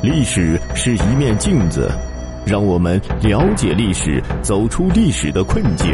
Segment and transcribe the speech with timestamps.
[0.00, 1.90] 历史是一面镜子，
[2.46, 5.92] 让我们了解历史，走出历史的困境。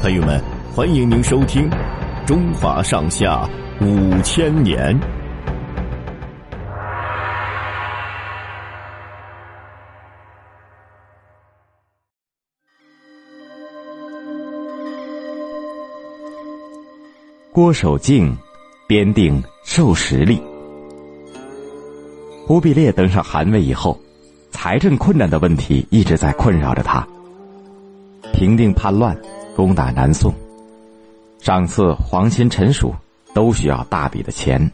[0.00, 0.40] 朋友们，
[0.72, 1.68] 欢迎您收听
[2.24, 3.44] 《中华上下
[3.80, 4.96] 五千年》。
[17.52, 18.32] 郭守敬
[18.86, 20.49] 编定授时历。
[22.50, 23.96] 忽必烈登上汗位以后，
[24.50, 27.06] 财政困难的问题一直在困扰着他。
[28.32, 29.16] 平定叛乱，
[29.54, 30.34] 攻打南宋，
[31.38, 32.92] 赏赐皇亲臣属，
[33.32, 34.68] 都需要大笔的钱，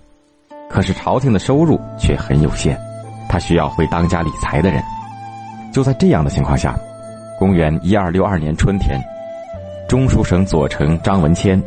[0.70, 2.78] 可是朝廷的收入却很有限，
[3.28, 4.82] 他需要会当家理财的人。
[5.70, 6.74] 就在这样的情况下，
[7.38, 8.98] 公元一二六二年春天，
[9.86, 11.62] 中书省左丞张文谦，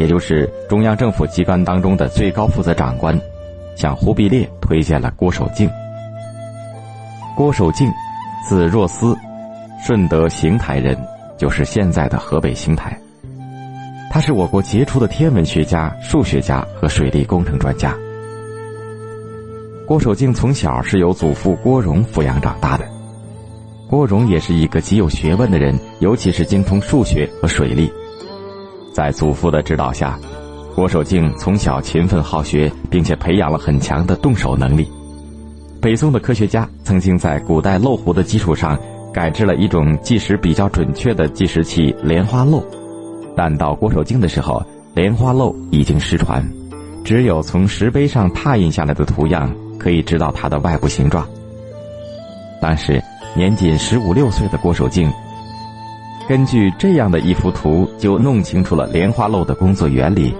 [0.00, 3.16] 也就是中央政府机关当中的最高负责长官。
[3.76, 5.70] 向忽必烈推荐了郭守敬。
[7.36, 7.88] 郭守敬，
[8.48, 9.16] 字若思，
[9.86, 10.98] 顺德邢台人，
[11.38, 12.98] 就是现在的河北邢台。
[14.10, 17.94] 他是我国杰出的天文学家、数学家和水利工程专家。
[19.86, 22.84] 郭守敬从小是由祖父郭荣抚养长大的。
[23.88, 27.92] 郭荣也是一个极有学问的人，尤其是精通数学和水利。
[28.92, 30.18] 在祖父的指导下。
[30.76, 34.86] 郭守敬从小勤奋好学，并且培养了很强的动手能力。
[35.80, 38.78] 北宋的科学家曾经在古代漏壶的基础上，
[39.10, 42.62] 改制了一种计时比较准确的计时器——莲花漏。
[43.34, 44.62] 但到郭守敬的时候，
[44.94, 46.46] 莲花漏已经失传，
[47.02, 51.26] 只有从石碑上拓印下来的图样可以知道它的外部形状。
[52.60, 53.02] 当时
[53.34, 55.10] 年仅十五六岁的郭守敬，
[56.28, 60.34] 根据这样的一幅图，就弄清楚了莲花漏的工作原理。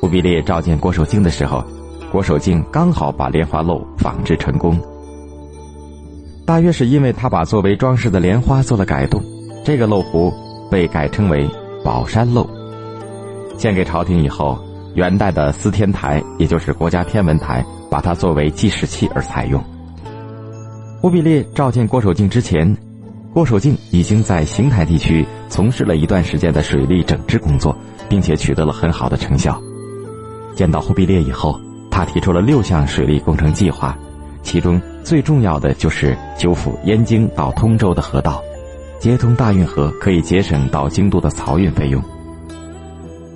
[0.00, 1.64] 忽必烈召见郭守敬的时候，
[2.12, 4.78] 郭守敬刚好把莲花漏仿制成功。
[6.44, 9.20] 大约是因为他把作为装饰的莲花做了改动，
[9.64, 10.32] 这个漏壶
[10.70, 11.48] 被改称为
[11.84, 12.48] 宝山漏。
[13.58, 14.56] 献给朝廷以后，
[14.94, 19.62] 元代的司天台，也就是国家天文台，把它作为计时器而采用。
[21.00, 22.76] 忽必烈召见郭守敬之前，
[23.32, 27.74] 郭守敬已经在邢台地区从事了一段时间的水利整治工作，
[28.08, 29.60] 并且取得了很好的成效。
[30.56, 33.96] 见到忽必烈以后，他提出了六项水利工程计划，
[34.42, 38.42] 其中最重要的就是修复燕京到通州的河道，
[38.98, 42.02] 接通大运河可以节省到京都的漕运费用。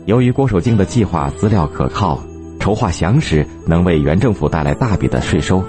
[0.07, 2.19] 由于郭守敬的计划资料可靠，
[2.59, 5.63] 筹划详实，能为原政府带来大笔的税收，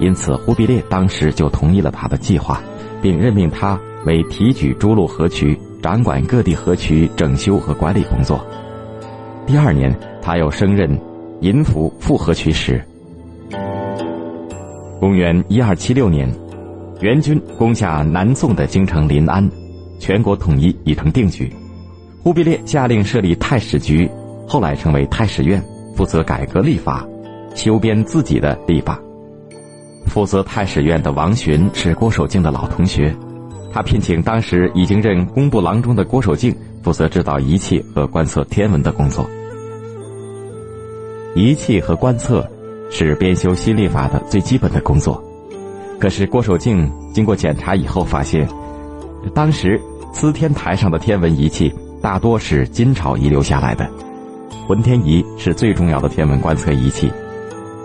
[0.00, 2.62] 因此忽必烈当时就同意了他的计划，
[3.02, 8.44] 并任命他为提举诸路河渠，掌管各地河渠整修和管理工作。
[9.46, 10.98] 第二年，他又升任
[11.40, 12.82] 银府复河渠使。
[14.98, 16.26] 公元一二七六年，
[17.00, 19.46] 元军攻下南宋的京城临安，
[19.98, 21.52] 全国统一已成定局。
[22.22, 24.10] 忽必烈下令设立太史局，
[24.48, 25.62] 后来成为太史院，
[25.94, 27.06] 负责改革历法，
[27.54, 28.98] 修编自己的历法。
[30.06, 33.14] 负责太史院的王洵是郭守敬的老同学，
[33.70, 36.54] 他聘请当时已经任工部郎中的郭守敬。
[36.84, 39.28] 负责指导仪器和观测天文的工作。
[41.34, 42.46] 仪器和观测
[42.90, 45.20] 是编修新历法的最基本的工作。
[45.98, 48.46] 可是郭守敬经过检查以后发现，
[49.34, 49.80] 当时
[50.12, 51.72] 司天台上的天文仪器
[52.02, 53.88] 大多是金朝遗留下来的，
[54.66, 57.10] 浑天仪是最重要的天文观测仪器。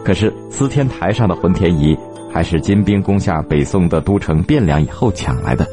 [0.04, 1.98] 可是司天台上的浑天仪
[2.32, 5.66] 还是金兵攻下北宋的都城汴梁以后抢来的。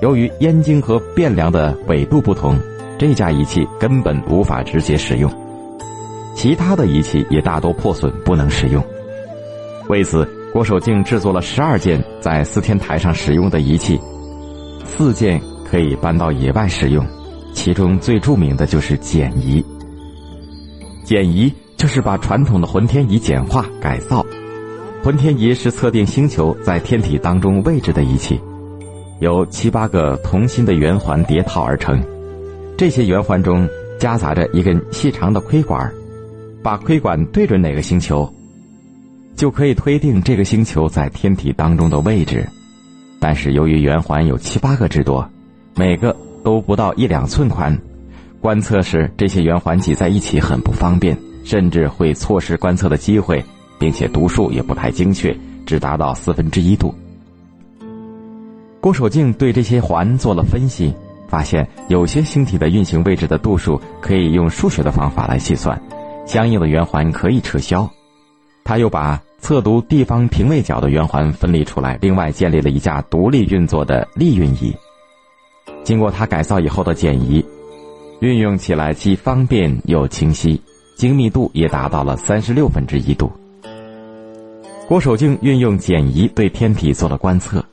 [0.00, 2.58] 由于燕京和汴梁的纬度不同，
[2.98, 5.32] 这架仪器根本无法直接使用。
[6.34, 8.84] 其他的仪器也大多破损，不能使用。
[9.88, 14.00] 为此，郭守敬制作了十二件在四天台上使用的仪器，
[14.84, 15.40] 四件
[15.70, 17.06] 可以搬到野外使用。
[17.52, 19.64] 其中最著名的就是简仪。
[21.04, 24.26] 简仪就是把传统的浑天仪简化改造。
[25.04, 28.40] 浑天仪是测定星球在天体当中位置的仪器。
[29.24, 31.98] 由七八个同心的圆环叠套而成，
[32.76, 33.66] 这些圆环中
[33.98, 35.90] 夹杂着一根细长的窥管，
[36.62, 38.30] 把窥管对准哪个星球，
[39.34, 42.46] 就可以推定这个星球在天体当中的位置。
[43.18, 45.26] 但是由于圆环有七八个之多，
[45.74, 47.74] 每个都不到一两寸宽，
[48.42, 53.42] 观测时这些圆环挤在一起很不方便，甚至会错失观测的机会，
[53.78, 55.34] 并且读数也不太精确，
[55.64, 56.94] 只达到四分之一度。
[58.84, 60.92] 郭守敬对这些环做了分析，
[61.26, 65.80] 发现有些星体的运行位置的度数可以用数学的方法来计算，
[66.26, 67.90] 相应的圆环可以撤销。
[68.62, 74.70] 他又把测读地方平位角的圆环分离出来，另外建立了一架独立运作的立运仪。
[75.82, 77.42] 经过他改造以后的简仪，
[78.20, 80.60] 运用起来既方便又清晰，
[80.94, 83.32] 精密度也达到了三十六分之一度。
[84.86, 87.64] 郭守敬运用简仪对天体做了观测，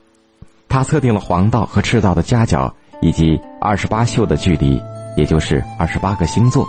[0.72, 4.80] 他测定了黄道和赤道的夹角以及二十八宿的距离，
[5.18, 6.66] 也就是二十八个星座。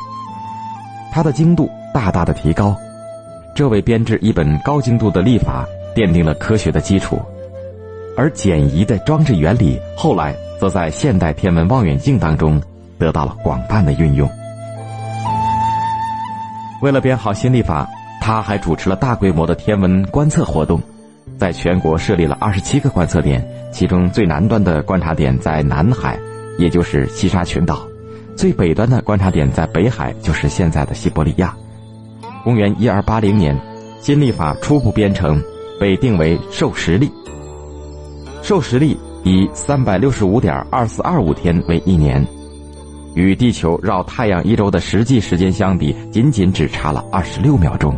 [1.09, 2.75] 他的精度大大的提高，
[3.55, 5.65] 这为编制一本高精度的历法
[5.95, 7.17] 奠定了科学的基础。
[8.17, 12.61] 而简仪的装置原理后来则在现代天文望远镜当中
[13.00, 14.29] 得到了广泛的运用。
[16.81, 17.88] 为了编好新历法。
[18.25, 20.81] 他还主持了大规模的天文观测活动，
[21.37, 26.17] 在全国设立了二十七个观测点，其中最南端的观察点在南海，
[26.57, 27.75] 也就是西沙群岛；
[28.35, 31.55] 最北端的观察点在北海，就是现在的西伯利亚。
[32.43, 33.59] 公元一二八零年，
[33.99, 35.41] 新历法初步编成，
[35.79, 37.11] 被定为授时历。
[38.41, 42.25] 授时历以三百六十五点二四二五天为一年，
[43.15, 47.97] 与地球绕太阳一周的实际时间相比，仅仅只差了二十六秒钟。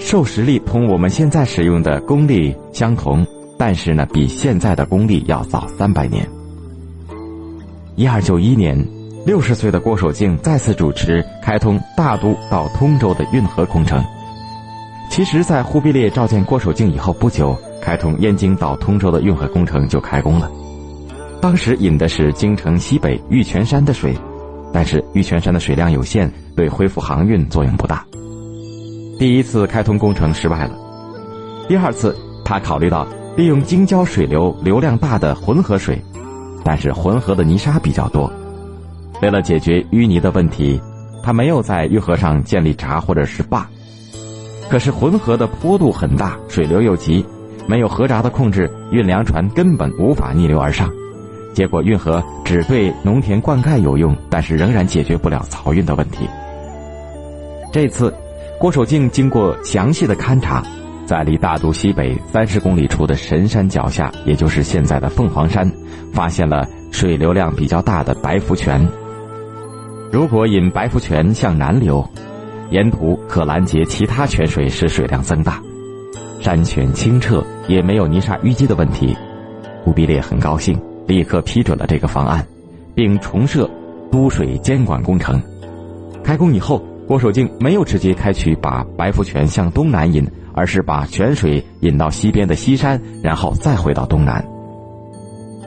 [0.00, 3.24] 授时历同我们现在使用的公历相同，
[3.56, 6.26] 但是呢，比现在的公历要早三百年。
[7.94, 8.76] 一二九一年，
[9.24, 14.02] 六十岁的郭守敬再次主持开通大都到通州的运河工程。
[15.10, 20.50] 其实，在忽必烈召见郭守敬以后不久，开通燕京到通州的运河工程就开工了。
[21.40, 24.16] 当时引的是京城西北玉泉山的水，
[24.72, 28.04] 但是玉泉山的水量有限，对恢复航运作用不大。
[29.20, 30.70] 第一次开通工程失败了，
[31.68, 33.06] 第二次他考虑到
[33.36, 36.02] 利用京郊水流流量大的浑河水，
[36.64, 38.32] 但是浑河的泥沙比较多，
[39.20, 40.80] 为了解决淤泥的问题，
[41.22, 43.68] 他没有在运河上建立闸或者是坝。
[44.70, 47.22] 可是浑河的坡度很大，水流又急，
[47.66, 50.90] 没有河闸的控制，运粮船根本无法逆流而上，
[51.52, 56.26] 结果运河只对农田灌溉有用，但是仍然解决不了漕运的问题。
[57.70, 58.10] 这次。
[58.60, 60.62] 郭守敬经过详细的勘察，
[61.06, 65.66] 在离大都西北三十公里处的神山脚下，也就是现在的凤凰山，
[66.12, 68.86] 发现了水流量比较大的白福泉。
[70.12, 72.06] 如果引白福泉向南流，
[72.68, 75.58] 沿途可拦截其他泉水，使水量增大，
[76.38, 79.16] 山泉清澈，也没有泥沙淤积的问题。
[79.82, 82.46] 忽必烈很高兴，立刻批准了这个方案，
[82.94, 83.66] 并重设
[84.12, 85.42] 都水监管工程。
[86.22, 86.84] 开工以后。
[87.10, 90.24] 郭守敬没有直接开渠把白福泉向东南引，
[90.54, 94.46] 而是把泉水引到西边的西山，然后再回到东南。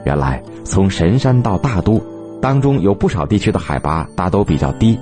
[0.06, 2.02] 原来从神山到大都，
[2.42, 4.98] 当中有不少地区的海拔大都比较低，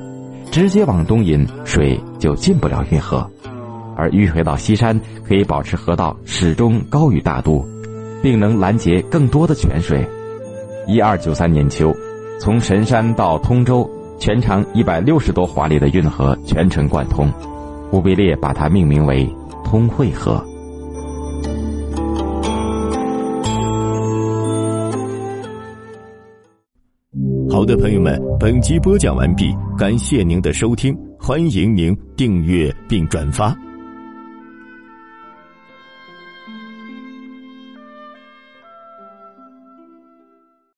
[0.49, 3.29] 直接往东引水就进不了运河，
[3.95, 7.63] 而迂回到西山可以保持河道始终高于大都，
[8.23, 10.03] 并能拦截更多的泉水。
[10.87, 11.95] 一二九三年秋，
[12.39, 13.87] 从神山到通州。
[14.21, 17.27] 全长一百六十多华里的运河全程贯通，
[17.89, 19.27] 忽必烈把它命名为
[19.65, 20.35] 通惠河。
[27.49, 33.57] 好的，朋友们，本集播讲完毕，感谢您的收听，欢迎您订阅并转发。